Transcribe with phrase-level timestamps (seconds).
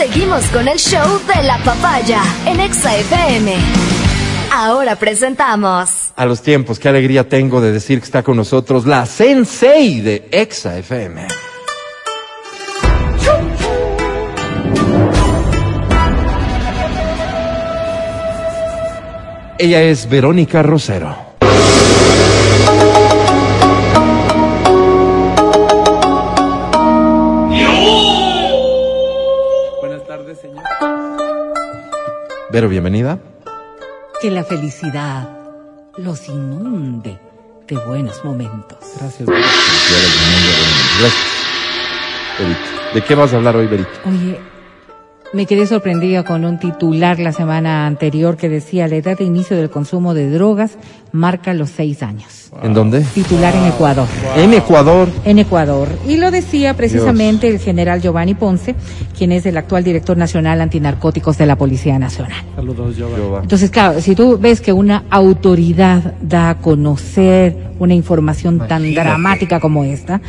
[0.00, 3.54] Seguimos con el show de la papaya en Exa FM.
[4.50, 6.10] Ahora presentamos.
[6.16, 10.26] A los tiempos, qué alegría tengo de decir que está con nosotros la Sensei de
[10.30, 11.26] Exa FM.
[19.58, 21.29] Ella es Verónica Rosero.
[32.52, 33.20] Vero, bienvenida.
[34.20, 35.28] Que la felicidad
[35.96, 37.16] los inunde
[37.68, 38.78] de buenos momentos.
[38.98, 39.28] Gracias.
[39.28, 41.14] Gracias.
[42.40, 42.60] Verito.
[42.92, 43.90] ¿De qué vas a hablar hoy, Verito?
[44.04, 44.40] Oye,
[45.32, 49.56] me quedé sorprendida con un titular la semana anterior que decía la edad de inicio
[49.56, 50.76] del consumo de drogas
[51.12, 52.50] marca los seis años.
[52.62, 53.02] ¿En dónde?
[53.14, 54.08] Titular en Ecuador.
[54.36, 55.08] En Ecuador.
[55.24, 55.88] En Ecuador.
[56.08, 58.74] Y lo decía precisamente el general Giovanni Ponce,
[59.16, 62.44] quien es el actual director nacional antinarcóticos de la Policía Nacional.
[62.56, 63.44] Saludos, Giovanni.
[63.44, 69.58] Entonces, claro, si tú ves que una autoridad da a conocer una información tan dramática
[69.58, 70.20] como esta,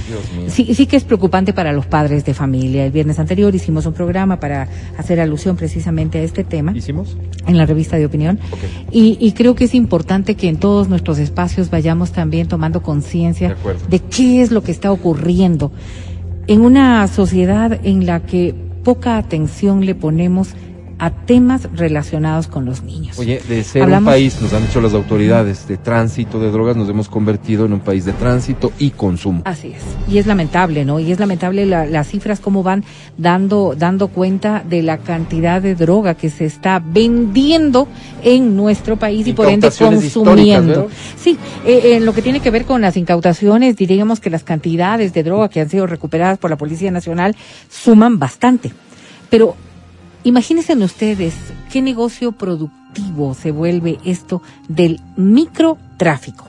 [0.47, 2.85] sí, sí que es preocupante para los padres de familia.
[2.85, 6.75] El viernes anterior hicimos un programa para hacer alusión precisamente a este tema.
[6.75, 7.15] ¿Hicimos?
[7.47, 8.39] en la revista de opinión.
[8.91, 13.55] Y, y creo que es importante que en todos nuestros espacios vayamos también tomando conciencia
[13.89, 15.71] de qué es lo que está ocurriendo.
[16.47, 20.49] En una sociedad en la que poca atención le ponemos
[21.01, 23.17] a temas relacionados con los niños.
[23.17, 26.77] Oye, de ser Hablamos- un país, nos han dicho las autoridades, de tránsito de drogas,
[26.77, 29.41] nos hemos convertido en un país de tránsito y consumo.
[29.45, 29.81] Así es.
[30.07, 30.99] Y es lamentable, ¿no?
[30.99, 32.83] Y es lamentable la- las cifras cómo van
[33.17, 37.87] dando, dando cuenta de la cantidad de droga que se está vendiendo
[38.23, 40.87] en nuestro país y por ende consumiendo.
[41.17, 45.13] Sí, eh, en lo que tiene que ver con las incautaciones, diríamos que las cantidades
[45.13, 47.35] de droga que han sido recuperadas por la Policía Nacional
[47.69, 48.71] suman bastante.
[49.31, 49.55] Pero
[50.23, 51.33] imagínense ustedes
[51.71, 56.47] qué negocio productivo se vuelve esto del microtráfico.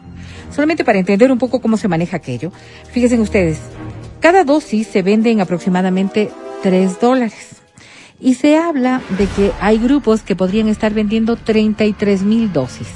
[0.54, 2.52] Solamente para entender un poco cómo se maneja aquello,
[2.92, 3.60] fíjense ustedes,
[4.20, 6.30] cada dosis se vende en aproximadamente
[6.62, 7.56] 3 dólares.
[8.20, 12.86] Y se habla de que hay grupos que podrían estar vendiendo 33 mil dosis.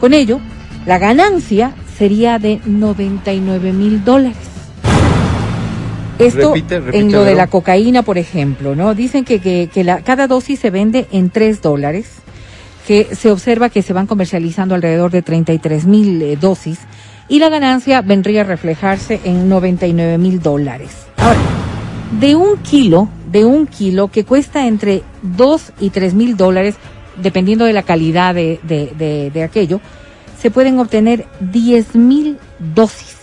[0.00, 0.40] Con ello,
[0.84, 4.47] la ganancia sería de 99 mil dólares.
[6.18, 8.94] Esto Repite, repite, en lo de la cocaína, por ejemplo, ¿no?
[8.94, 12.06] Dicen que, que, que la, cada dosis se vende en 3 dólares,
[12.86, 16.78] que se observa que se van comercializando alrededor de 33 mil eh, dosis
[17.28, 20.90] y la ganancia vendría a reflejarse en 99 mil dólares.
[21.18, 21.38] Ahora,
[22.18, 26.76] de un kilo, de un kilo que cuesta entre 2 y 3 mil dólares,
[27.22, 29.80] dependiendo de la calidad de, de, de- de aquello,
[30.40, 32.38] se pueden obtener 10 mil
[32.74, 33.16] dosis.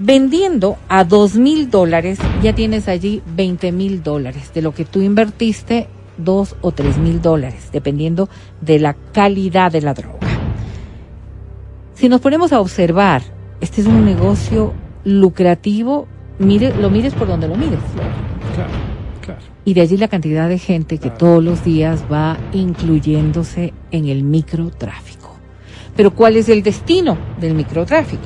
[0.00, 4.52] Vendiendo a 2 mil dólares, ya tienes allí 20 mil dólares.
[4.54, 5.88] De lo que tú invertiste,
[6.18, 8.28] 2 o 3 mil dólares, dependiendo
[8.60, 10.18] de la calidad de la droga.
[11.94, 13.22] Si nos ponemos a observar,
[13.60, 14.72] este es un negocio
[15.02, 16.06] lucrativo,
[16.38, 17.80] mire, lo mires por donde lo mires.
[18.54, 18.70] Claro,
[19.20, 19.40] claro.
[19.64, 24.22] Y de allí la cantidad de gente que todos los días va incluyéndose en el
[24.22, 25.34] microtráfico.
[25.96, 28.22] Pero ¿cuál es el destino del microtráfico?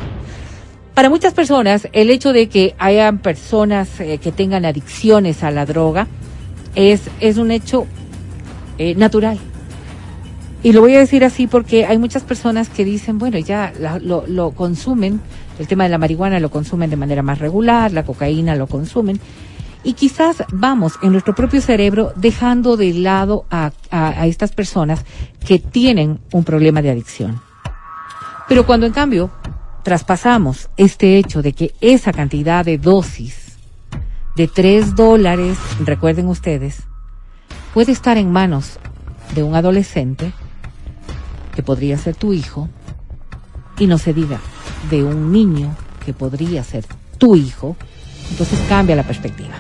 [0.95, 5.65] Para muchas personas, el hecho de que hayan personas eh, que tengan adicciones a la
[5.65, 6.07] droga
[6.75, 7.87] es, es un hecho
[8.79, 9.39] eh, natural.
[10.63, 13.99] Y lo voy a decir así porque hay muchas personas que dicen, bueno, ya la-
[13.99, 15.21] lo, lo consumen,
[15.59, 19.19] el tema de la marihuana lo consumen de manera más regular, la cocaína lo consumen,
[19.85, 25.05] y quizás vamos en nuestro propio cerebro dejando de lado a, a- a estas personas
[25.45, 27.41] que tienen un problema de adicción.
[28.47, 29.31] Pero cuando en cambio
[29.83, 33.59] traspasamos este hecho de que esa cantidad de dosis
[34.37, 36.83] de tres dólares, recuerden ustedes,
[37.75, 38.79] puede estar en manos
[39.35, 40.33] de un adolescente,
[41.55, 42.69] que podría ser tu hijo,
[43.79, 44.41] y no se diga
[44.91, 46.85] de un niño que podría ser
[47.19, 47.77] tu hijo,
[48.31, 49.55] entonces cambia la perspectiva.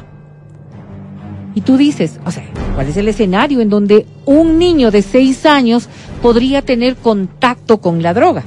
[1.54, 2.44] Y tú dices, o sea,
[2.74, 5.88] ¿cuál es el escenario en donde un niño de seis años
[6.22, 8.42] podría tener contacto con la droga?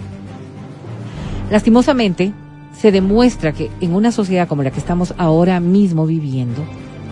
[1.51, 2.33] Lastimosamente,
[2.77, 6.65] se demuestra que en una sociedad como la que estamos ahora mismo viviendo,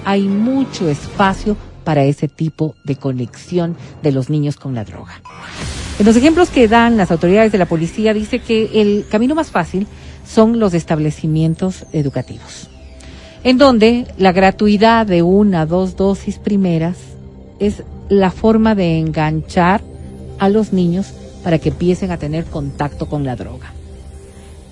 [0.05, 5.21] hay mucho espacio para ese tipo de conexión de los niños con la droga.
[5.99, 9.51] En los ejemplos que dan las autoridades de la policía dice que el camino más
[9.51, 9.87] fácil
[10.25, 12.69] son los establecimientos educativos,
[13.43, 16.97] en donde la gratuidad de una, dos dosis primeras
[17.59, 19.81] es la forma de enganchar
[20.39, 21.13] a los niños
[21.43, 23.73] para que empiecen a tener contacto con la droga.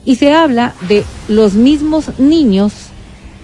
[0.06, 2.74] Y se habla de los mismos niños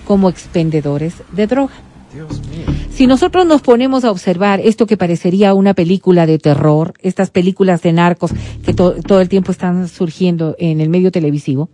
[0.06, 1.74] como expendedores de droga.
[2.14, 2.66] Dios mío.
[2.90, 7.82] Si nosotros nos ponemos a observar esto que parecería una película de terror, estas películas
[7.84, 8.32] de narcos
[8.66, 11.70] que to- todo el tiempo están surgiendo en el medio televisivo,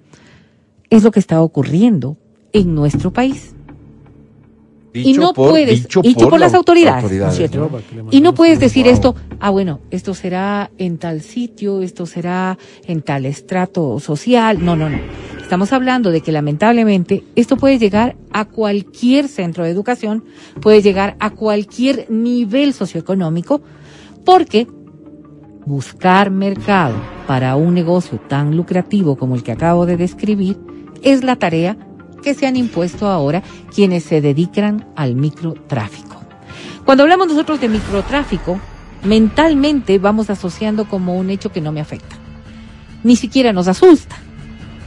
[0.89, 2.18] es lo que está ocurriendo
[2.51, 3.56] en nuestro país.
[4.94, 8.34] Y no por- puedes, dicho dicho por por la las autoridades, autoridades, ¿no Y no
[8.34, 8.94] puedes decir Wow.
[8.94, 14.63] esto, ah, bueno, esto será en tal sitio, esto será en tal estrato social.
[14.63, 14.98] No, no, no.
[15.42, 20.24] Estamos hablando de que lamentablemente esto puede llegar a cualquier centro de educación,
[20.62, 23.62] puede llegar a cualquier nivel socioeconómico,
[24.25, 24.68] porque
[25.66, 26.96] buscar mercado
[27.28, 30.57] para un negocio tan lucrativo como el que acabo de describir
[31.04, 31.78] es la tarea
[32.24, 33.44] que se han impuesto ahora
[33.74, 36.22] quienes se dedican al microtráfico.
[36.86, 38.60] Cuando hablamos nosotros de microtráfico,
[39.04, 42.16] mentalmente vamos asociando como un hecho que no me afecta.
[43.04, 44.16] Ni siquiera nos asusta.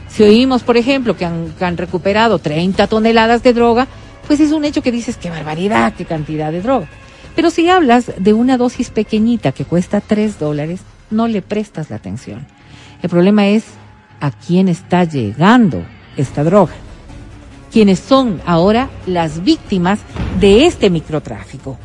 [0.09, 3.87] Si oímos, por ejemplo, que han, que han recuperado 30 toneladas de droga,
[4.25, 6.87] pues es un hecho que dices, qué barbaridad, qué cantidad de droga.
[7.35, 10.81] Pero si hablas de una dosis pequeñita que cuesta 3 dólares,
[11.11, 12.47] no le prestas la atención.
[13.01, 13.65] El problema es
[14.19, 15.85] a quién está llegando
[16.17, 16.73] esta droga.
[17.71, 19.99] Quienes son ahora las víctimas
[20.39, 21.77] de este microtráfico.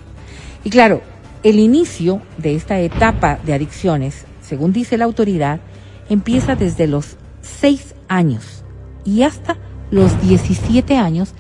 [0.65, 1.03] Y claro,
[1.43, 5.61] el inicio de esta etapa de adicciones, según dice la autoridad,
[6.09, 8.65] empieza desde los 6 años
[9.05, 9.57] y hasta
[9.91, 11.35] los 17 años,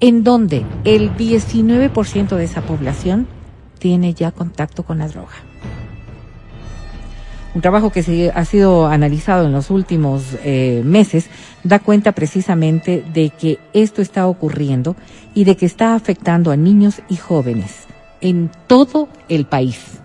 [0.00, 3.26] en donde el 19% de esa población
[3.78, 5.45] tiene ya contacto con la droga.
[7.56, 11.30] Un trabajo que se ha sido analizado en los últimos eh, meses
[11.64, 14.94] da cuenta precisamente de que esto está ocurriendo
[15.34, 17.86] y de que está afectando a niños y jóvenes
[18.20, 20.02] en todo el país.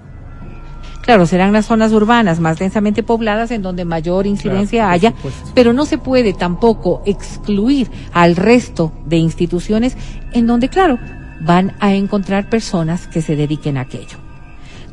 [1.01, 5.13] Claro, serán las zonas urbanas más densamente pobladas en donde mayor incidencia Claro, haya,
[5.53, 9.97] pero no se puede tampoco excluir al resto de instituciones
[10.31, 10.99] en donde, claro,
[11.41, 14.19] van a encontrar personas que se dediquen a aquello.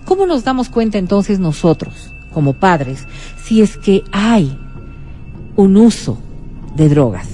[0.05, 3.05] ¿Cómo nos damos cuenta entonces nosotros, como padres,
[3.43, 4.57] si es que hay
[5.57, 6.17] un uso
[6.77, 7.27] de drogas?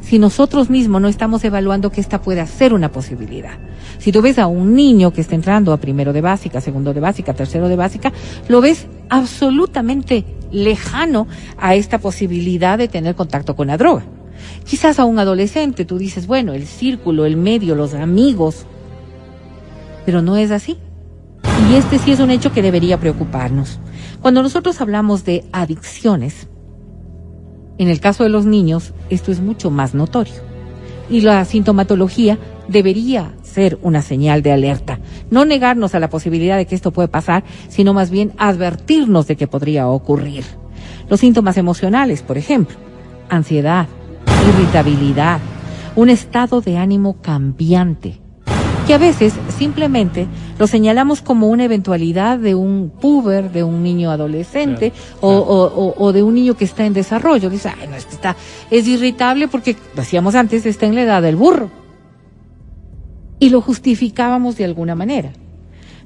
[0.00, 3.58] Si nosotros mismos no estamos evaluando que esta pueda ser una posibilidad.
[3.98, 7.00] Si tú ves a un niño que está entrando a primero de básica, segundo de
[7.00, 8.14] básica, tercero de básica,
[8.48, 11.28] lo ves absolutamente lejano
[11.58, 14.04] a esta posibilidad de tener contacto con la droga.
[14.64, 18.64] Quizás a un adolescente tú dices, bueno, el círculo, el medio, los amigos,
[20.06, 20.78] pero no es así.
[21.70, 23.78] Y este sí es un hecho que debería preocuparnos.
[24.20, 26.48] Cuando nosotros hablamos de adicciones,
[27.78, 30.34] en el caso de los niños, esto es mucho más notorio.
[31.08, 32.38] Y la sintomatología
[32.68, 35.00] debería ser una señal de alerta.
[35.30, 39.36] No negarnos a la posibilidad de que esto puede pasar, sino más bien advertirnos de
[39.36, 40.44] que podría ocurrir.
[41.08, 42.76] Los síntomas emocionales, por ejemplo,
[43.30, 43.88] ansiedad,
[44.46, 45.40] irritabilidad,
[45.96, 48.19] un estado de ánimo cambiante,
[48.90, 50.26] que a veces simplemente
[50.58, 55.84] lo señalamos como una eventualidad de un puber, de un niño adolescente Claro, o, o-
[55.90, 57.48] o- o de un niño que está en desarrollo.
[57.50, 58.34] Dice, ay, no, es que está,
[58.68, 61.70] es irritable porque, lo hacíamos antes, está en la edad del burro.
[63.38, 65.30] Y lo justificábamos de alguna manera.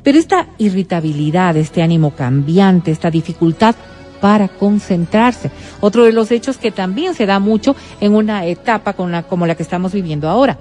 [0.02, 3.76] Pero esta irritabilidad, este ánimo cambiante, esta dificultad
[4.20, 5.50] para concentrarse,
[5.80, 9.46] otro de los hechos que también se da mucho en una etapa con la- como
[9.46, 10.58] la que estamos viviendo ahora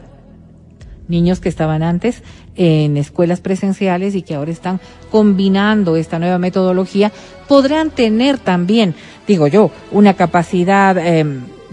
[1.08, 2.24] niños que estaban antes
[2.56, 4.80] en escuelas presenciales y que ahora están
[5.12, 7.12] combinando esta nueva metodología,
[7.48, 8.96] podrán tener también,
[9.28, 11.26] digo yo, una capacidad eh,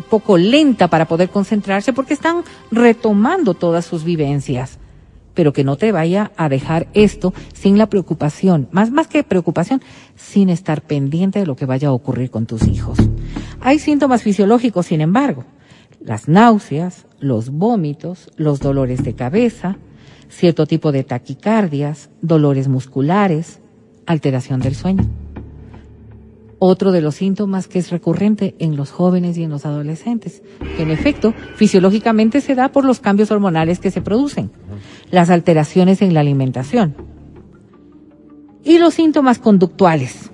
[0.09, 4.79] poco lenta para poder concentrarse porque están retomando todas sus vivencias.
[5.35, 9.81] Pero que no te vaya a dejar esto sin la preocupación, más, más que preocupación,
[10.17, 12.99] sin estar pendiente de lo que vaya a ocurrir con tus hijos.
[13.61, 15.45] Hay síntomas fisiológicos, sin embargo
[16.01, 19.77] las náuseas, los vómitos, los dolores de cabeza,
[20.29, 23.61] cierto tipo de taquicardias, dolores musculares,
[24.07, 25.05] alteración del sueño.
[26.59, 30.43] Otro de los síntomas que es recurrente en los jóvenes y en los adolescentes,
[30.77, 34.51] que en efecto fisiológicamente se da por los cambios hormonales que se producen,
[35.11, 36.95] las alteraciones en la alimentación.
[38.63, 40.31] Y los síntomas conductuales,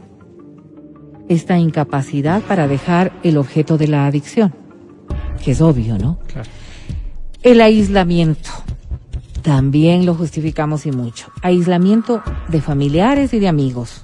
[1.28, 4.65] esta incapacidad para dejar el objeto de la adicción
[5.36, 6.18] que es obvio, ¿no?
[6.26, 6.48] Claro.
[7.42, 8.50] El aislamiento.
[9.42, 11.28] También lo justificamos y mucho.
[11.42, 14.02] Aislamiento de familiares y de amigos.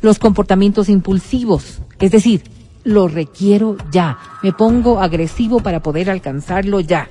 [0.00, 1.82] Los comportamientos impulsivos.
[1.98, 2.42] Es decir,
[2.84, 4.18] lo requiero ya.
[4.42, 7.08] Me pongo agresivo para poder alcanzarlo ya.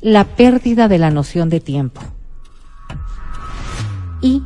[0.00, 2.00] La pérdida de la noción de tiempo.
[4.20, 4.42] Y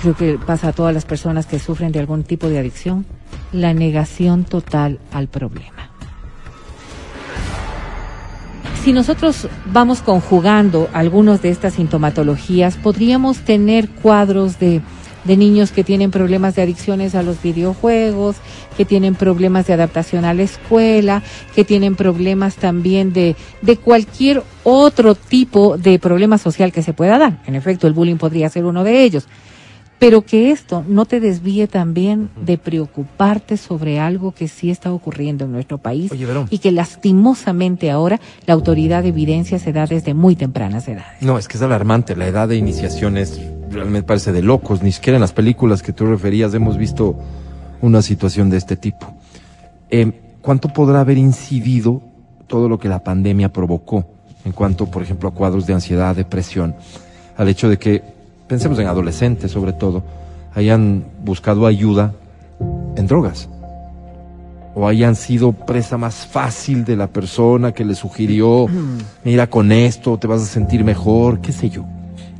[0.00, 3.06] creo que pasa a todas las personas que sufren de algún tipo de adicción,
[3.52, 5.81] la negación total al problema.
[8.82, 14.80] Si nosotros vamos conjugando algunos de estas sintomatologías, podríamos tener cuadros de,
[15.22, 18.36] de niños que tienen problemas de adicciones a los videojuegos,
[18.76, 21.22] que tienen problemas de adaptación a la escuela,
[21.54, 27.18] que tienen problemas también de, de cualquier otro tipo de problema social que se pueda
[27.18, 27.40] dar.
[27.46, 29.28] En efecto, el bullying podría ser uno de ellos
[30.02, 35.44] pero que esto no te desvíe también de preocuparte sobre algo que sí está ocurriendo
[35.44, 40.12] en nuestro país Oye, y que lastimosamente ahora la autoridad de evidencia se da desde
[40.12, 41.22] muy tempranas edades.
[41.22, 42.16] No, es que es alarmante.
[42.16, 43.40] La edad de iniciación es
[43.70, 44.82] realmente parece de locos.
[44.82, 47.16] Ni siquiera en las películas que tú referías hemos visto
[47.80, 49.14] una situación de este tipo.
[49.88, 52.02] Eh, ¿Cuánto podrá haber incidido
[52.48, 54.04] todo lo que la pandemia provocó
[54.44, 56.74] en cuanto, por ejemplo, a cuadros de ansiedad, depresión,
[57.36, 58.02] al hecho de que,
[58.52, 60.02] pensemos en adolescentes sobre todo,
[60.54, 62.12] hayan buscado ayuda
[62.96, 63.48] en drogas?
[64.74, 68.66] o hayan sido presa más fácil de la persona que le sugirió,
[69.24, 71.84] mira con esto, te vas a sentir mejor, qué sé yo.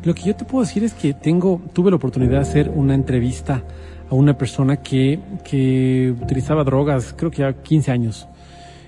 [0.03, 2.95] Lo que yo te puedo decir es que tengo, tuve la oportunidad de hacer una
[2.95, 3.63] entrevista
[4.11, 8.27] a una persona que, que utilizaba drogas, creo que ya 15 años.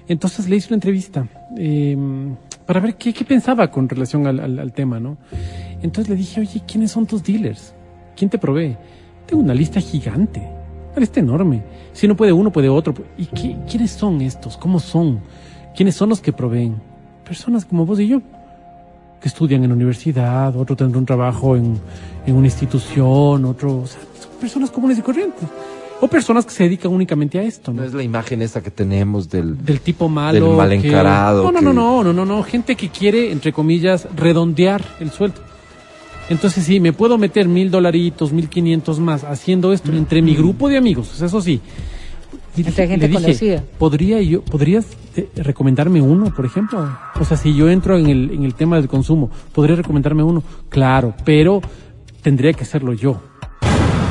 [0.08, 1.26] Entonces le hice una entrevista
[1.58, 1.96] eh,
[2.66, 5.18] para ver qué, qué pensaba con relación al, al- al tema, ¿no?
[5.84, 7.74] Entonces le dije, oye, ¿quiénes son tus dealers?
[8.16, 8.76] ¿Quién te provee?
[9.26, 10.40] Tengo una lista gigante,
[10.92, 11.62] una lista enorme.
[11.92, 12.94] Si no puede uno, puede otro.
[13.18, 14.56] ¿Y qué- quiénes son estos?
[14.56, 15.20] ¿Cómo son?
[15.76, 16.76] ¿Quiénes son los que proveen?
[17.24, 18.22] Personas como vos y yo
[19.20, 21.78] que estudian en la universidad, otro tendrá un trabajo en,
[22.26, 25.48] en una institución, otro, o sea, son personas comunes y corrientes.
[26.00, 27.80] O personas que se dedican únicamente a esto, ¿no?
[27.80, 29.64] No es la imagen esa que tenemos del...
[29.64, 30.48] Del tipo malo.
[30.48, 32.42] Del mal que- encarado No, no, que- no, no, no, no, no.
[32.42, 35.40] Gente que quiere, entre comillas, redondear el sueldo.
[36.30, 40.68] Entonces sí, me puedo meter mil dolaritos, mil quinientos más haciendo esto entre mi grupo
[40.68, 41.60] de amigos, o sea, eso sí.
[42.56, 43.64] Y Entre dije- gente dije, conocida.
[43.78, 46.88] ¿podría yo, ¿Podrías eh, recomendarme uno, por ejemplo?
[47.20, 50.42] O sea, si yo entro en el, en el tema del consumo, ¿podría recomendarme uno?
[50.68, 51.60] Claro, pero
[52.22, 53.20] tendría que hacerlo yo.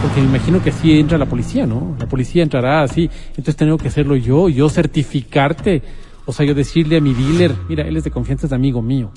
[0.02, 1.96] Porque me imagino que así entra la policía, ¿no?
[1.98, 3.10] La policía entrará así.
[3.30, 5.82] Entonces tengo que hacerlo yo, yo certificarte.
[6.26, 8.82] O sea, yo decirle a mi dealer, mira, él es de confianza, es de amigo
[8.82, 9.12] mío.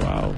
[0.00, 0.32] Wow.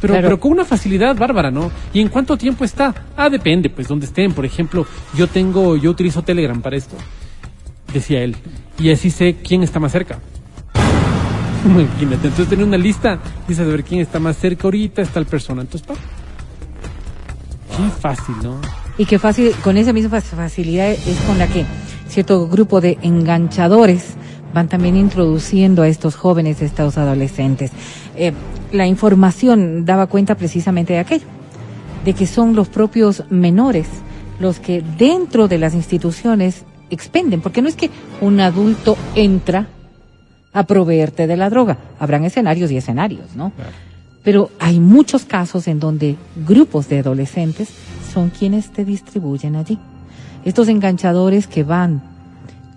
[0.00, 0.26] Pero, Claro.
[0.28, 1.70] pero con una facilidad bárbara, ¿no?
[1.92, 2.94] ¿Y en cuánto tiempo está?
[3.16, 4.32] Ah, depende, pues, donde estén.
[4.32, 6.96] Por ejemplo, yo tengo, yo utilizo Telegram para esto.
[7.92, 8.36] Decía él.
[8.78, 10.18] Y así sé quién está más cerca.
[11.64, 15.26] Imagínate, entonces tener una lista, dices a ver quién está más cerca ahorita, está el
[15.26, 15.62] persona.
[15.62, 15.94] Entonces, pa.
[17.76, 18.60] Qué fácil, ¿no?
[18.98, 21.64] Y que fácil, con esa misma fac- facilidad es con la que
[22.08, 24.14] cierto grupo de enganchadores
[24.52, 27.70] van también introduciendo a estos jóvenes, a estos adolescentes.
[28.16, 28.32] Eh,
[28.72, 31.26] la información daba cuenta precisamente de aquello,
[32.04, 33.86] de que son los propios menores
[34.40, 37.90] los que dentro de las instituciones expenden, porque no es que
[38.20, 39.68] un adulto entra
[40.52, 43.52] a proveerte de la droga, habrán escenarios y escenarios, ¿no?
[44.24, 46.16] Pero hay muchos casos en donde
[46.46, 47.68] grupos de adolescentes
[48.12, 49.78] son quienes te distribuyen allí.
[50.44, 52.02] Estos enganchadores que van,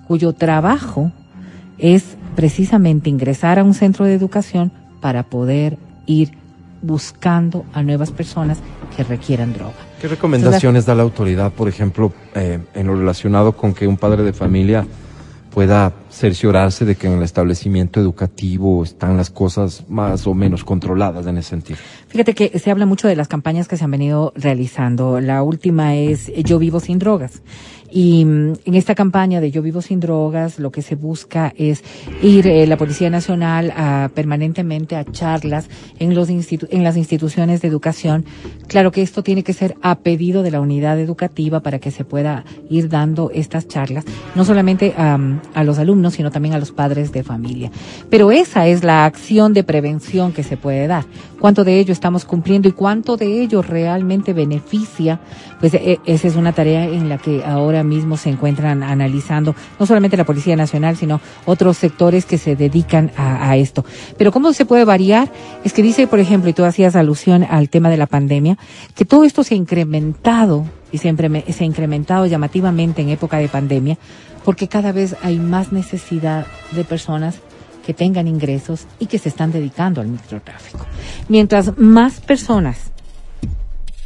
[0.07, 1.11] cuyo trabajo
[1.83, 4.71] es precisamente ingresar a un centro de educación
[5.01, 6.31] para poder ir
[6.81, 8.59] buscando a nuevas personas
[8.95, 9.73] que requieran droga.
[9.99, 14.23] ¿Qué recomendaciones da la autoridad, por ejemplo, eh, en lo relacionado con que un padre
[14.23, 14.87] de familia
[15.53, 21.25] pueda cerciorarse de que en el establecimiento educativo están las cosas más o menos controladas
[21.27, 21.79] en ese sentido?
[22.07, 25.19] Fíjate que se habla mucho de las campañas que se han venido realizando.
[25.19, 27.41] La última es Yo vivo sin drogas.
[27.95, 31.83] Y mm, en esta campaña de Yo vivo sin drogas, lo que se busca es
[32.23, 37.61] ir eh, la Policía Nacional a, permanentemente a charlas en, los institu- en las instituciones
[37.61, 38.25] de educación.
[38.67, 42.03] Claro que esto tiene que ser a pedido de la unidad educativa para que se
[42.03, 45.19] pueda ir dando estas charlas, no solamente a,
[45.53, 47.71] a los alumnos, sino también a los padres de familia.
[48.09, 51.05] Pero esa es la acción de prevención que se puede dar.
[51.39, 55.19] ¿Cuánto de ello estamos cumpliendo y cuánto de ello realmente beneficia?
[55.59, 59.85] Pues eh, esa es una tarea en la que ahora mismo se encuentran analizando no
[59.85, 63.83] solamente la Policía Nacional, sino otros sectores que se dedican a, a esto.
[64.17, 65.31] Pero ¿cómo se puede variar?
[65.63, 68.57] Es que dice, por ejemplo, y tú hacías alusión al tema de la pandemia,
[68.95, 71.13] que todo esto se ha incrementado y se,
[71.51, 73.97] se ha incrementado llamativamente en época de pandemia,
[74.45, 77.39] porque cada vez hay más necesidad de personas
[77.85, 80.85] que tengan ingresos y que se están dedicando al microtráfico.
[81.27, 82.91] Mientras más personas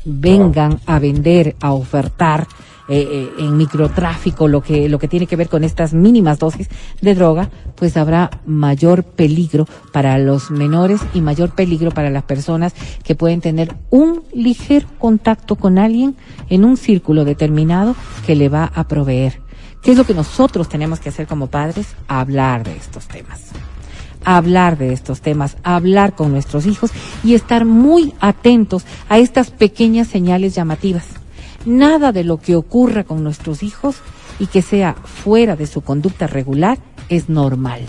[0.06, 2.48] vengan a vender, a ofertar
[2.90, 6.70] eh, eh, en microtráfico lo que lo que tiene que ver con estas mínimas dosis
[7.02, 12.74] de droga, pues habrá mayor peligro para los menores y mayor peligro para las personas
[13.04, 16.16] que pueden tener un ligero contacto con alguien
[16.50, 19.42] en un círculo determinado que le va a proveer.
[19.82, 21.96] ¿Qué es lo que nosotros tenemos que hacer como padres?
[22.08, 23.52] Hablar de estos temas
[24.28, 26.92] hablar de estos temas, hablar con nuestros hijos
[27.24, 31.06] y estar muy atentos a estas pequeñas señales llamativas.
[31.68, 33.98] Nada de lo que ocurra con nuestros hijos
[34.40, 36.78] y que sea fuera de su conducta regular
[37.10, 37.82] es normal.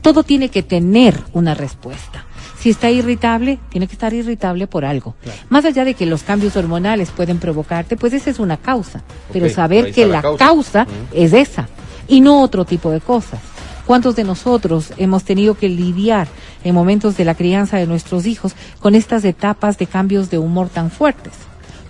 [0.00, 2.24] Todo tiene que tener una respuesta.
[2.58, 5.16] Si está irritable, tiene que estar irritable por algo.
[5.50, 9.02] Más allá de que los cambios hormonales pueden provocarte, pues esa es una causa.
[9.34, 11.68] Pero saber que la, causa, es esa
[12.08, 13.38] y no otro tipo de cosas.
[13.84, 16.26] ¿Cuántos de nosotros hemos tenido que lidiar
[16.64, 20.70] en momentos de la crianza de nuestros hijos con estas etapas de cambios de humor
[20.70, 21.34] tan fuertes?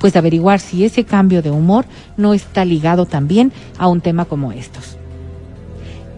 [0.04, 1.87] Pues averiguar si ese cambio de humor
[2.18, 4.99] no está ligado también a un tema como estos.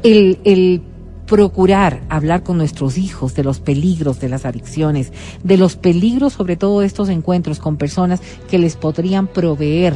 [0.02, 0.82] El, el
[1.24, 5.12] procurar hablar con nuestros hijos de los peligros de las adicciones,
[5.44, 9.94] de los peligros sobre todo estos encuentros con personas que les podrían proveer.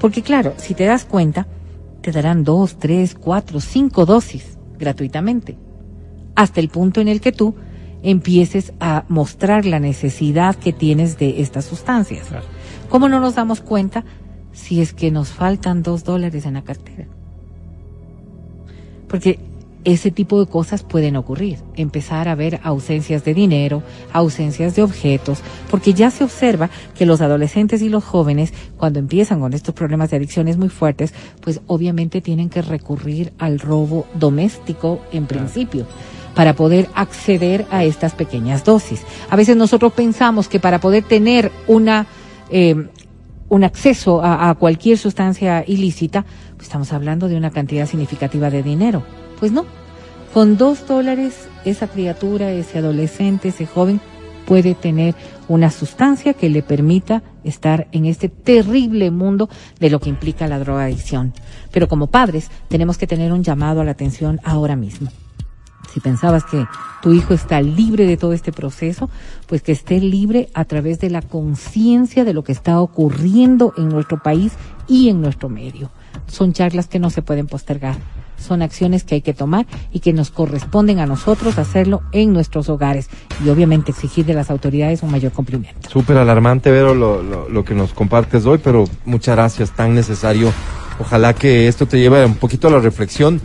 [0.00, 1.46] Porque claro, si te das cuenta,
[2.00, 5.56] te darán dos, tres, cuatro, cinco dosis gratuitamente,
[6.34, 7.54] hasta el punto en el que tú
[8.02, 12.26] empieces a mostrar la necesidad que tienes de estas sustancias.
[12.88, 14.04] ¿Cómo no nos damos cuenta
[14.52, 17.06] si es que nos faltan dos dólares en la cartera?
[19.08, 19.38] Porque
[19.84, 21.58] ese tipo de cosas pueden ocurrir.
[21.76, 27.20] Empezar a ver ausencias de dinero, ausencias de objetos, porque ya se observa que los
[27.20, 32.20] adolescentes y los jóvenes, cuando empiezan con estos problemas de adicciones muy fuertes, pues obviamente
[32.20, 35.86] tienen que recurrir al robo doméstico en principio
[36.34, 39.02] para poder acceder a estas pequeñas dosis.
[39.30, 42.06] A veces nosotros pensamos que para poder tener una
[42.56, 42.88] eh,
[43.48, 49.02] un acceso a, cualquier sustancia ilícita, pues estamos hablando de una cantidad significativa de dinero.
[49.40, 49.66] Pues no.
[50.32, 54.00] Con dos dólares, esa criatura, ese adolescente, ese joven
[54.46, 55.16] puede tener
[55.48, 59.48] una sustancia que le permita estar en este terrible mundo
[59.80, 61.32] de lo que implica la drogadicción.
[61.72, 65.10] Pero como padres tenemos que tener un llamado a la atención ahora mismo.
[65.94, 66.66] Si pensabas que
[67.02, 69.08] tu hijo está libre de todo este proceso,
[69.46, 73.90] pues que esté libre a través de la conciencia de lo que está ocurriendo en
[73.90, 74.54] nuestro país
[74.88, 75.90] y en nuestro medio.
[76.26, 77.96] Son charlas que no se pueden postergar
[78.36, 82.68] son acciones que hay que tomar y que nos corresponden a nosotros hacerlo en nuestros
[82.68, 83.08] hogares
[83.44, 85.88] y obviamente exigir de las autoridades un mayor cumplimiento.
[85.88, 90.52] Súper alarmante, Vero, lo, lo, que nos compartes hoy, pero muchas gracias, tan necesario.
[90.98, 93.40] Ojalá que esto te lleve un poquito a la reflexión,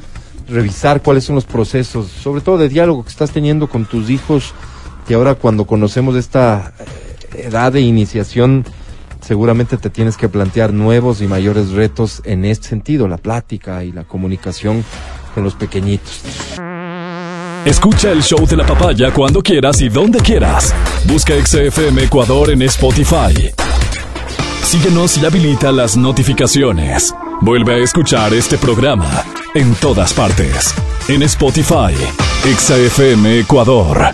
[0.50, 4.54] revisar cuáles son los procesos, sobre todo de diálogo que estás teniendo con tus hijos,
[5.08, 6.74] que ahora cuando conocemos esta
[7.36, 8.66] eh, edad de iniciación,
[9.22, 13.92] seguramente te tienes que plantear nuevos y mayores retos en este sentido, la plática y
[13.92, 14.84] la comunicación
[15.34, 16.22] con los pequeñitos.
[17.66, 20.74] Escucha el show de la papaya cuando quieras y donde quieras.
[21.06, 23.52] Busca XFM Ecuador en Spotify.
[24.64, 27.14] Síguenos y habilita las notificaciones.
[27.42, 29.24] Vuelve a escuchar este programa
[29.54, 30.76] en todas partes.
[31.08, 31.96] En Spotify,
[32.44, 34.14] XFM Ecuador.